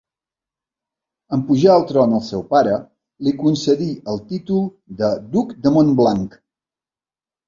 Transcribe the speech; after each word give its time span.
En 1.35 1.41
pujar 1.49 1.73
al 1.73 1.83
tron 1.91 2.15
el 2.19 2.23
seu 2.29 2.41
pare, 2.53 2.77
li 3.27 3.33
concedí 3.41 3.89
el 4.13 4.17
títol 4.31 4.63
de 5.03 5.11
Duc 5.37 5.53
de 5.67 5.75
Montblanc. 5.77 6.35